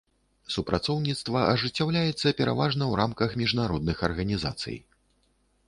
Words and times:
Супрацоўніцтва 0.53 1.43
ажыццяўляецца 1.51 2.33
пераважна 2.41 2.83
ў 2.91 2.93
рамках 3.03 3.29
міжнародных 3.45 3.97
арганізацый. 4.11 4.77